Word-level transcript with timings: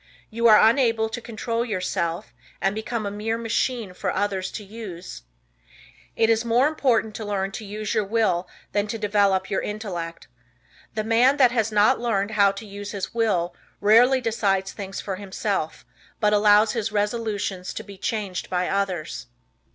You 0.31 0.47
are 0.47 0.59
unable 0.59 1.09
to 1.09 1.21
control 1.21 1.63
yourself 1.63 2.33
and 2.59 2.73
become 2.73 3.05
a 3.05 3.11
mere 3.11 3.37
machine 3.37 3.93
for 3.93 4.11
others 4.11 4.49
to 4.53 4.63
use. 4.63 5.21
It 6.15 6.27
is 6.27 6.43
more 6.43 6.67
important 6.67 7.13
to 7.17 7.23
learn 7.23 7.51
to 7.51 7.65
use 7.65 7.93
your 7.93 8.03
will 8.03 8.47
than 8.71 8.87
to 8.87 8.97
develop 8.97 9.51
your 9.51 9.61
intellect. 9.61 10.27
The 10.95 11.03
man 11.03 11.37
that 11.37 11.51
has 11.51 11.71
not 11.71 11.99
learned 11.99 12.31
how 12.31 12.51
to 12.51 12.65
use 12.65 12.93
his 12.93 13.13
will 13.13 13.55
rarely 13.79 14.21
decides 14.21 14.71
things 14.71 14.99
for 14.99 15.17
himself, 15.17 15.85
but 16.19 16.33
allows 16.33 16.71
his 16.71 16.91
resolutions 16.91 17.71
to 17.75 17.83
be 17.83 17.95
changed 17.99 18.49
by 18.49 18.69
others. 18.69 19.27